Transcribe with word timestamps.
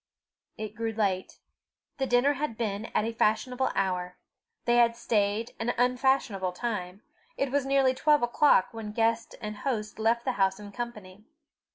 It 0.57 0.73
grew 0.73 0.93
late. 0.93 1.37
The 1.99 2.07
dinner 2.07 2.33
had 2.33 2.57
been 2.57 2.85
at 2.87 3.05
a 3.05 3.13
fashionable 3.13 3.69
hour; 3.75 4.17
they 4.65 4.77
had 4.77 4.95
stayed 4.95 5.53
an 5.59 5.75
unfashionable 5.77 6.53
time: 6.53 7.03
it 7.37 7.51
was 7.51 7.67
nearly 7.67 7.93
twelve 7.93 8.23
o'clock 8.23 8.69
when 8.71 8.93
guests 8.93 9.35
and 9.39 9.57
host 9.57 9.99
left 9.99 10.25
the 10.25 10.31
house 10.41 10.59
in 10.59 10.71
company. 10.71 11.23